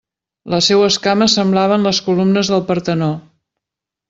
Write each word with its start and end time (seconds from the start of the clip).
Les 0.53 0.69
seues 0.71 0.97
cames 1.03 1.35
semblaven 1.41 1.85
les 1.89 1.99
columnes 2.09 2.51
del 2.55 2.65
Partenó. 2.71 3.13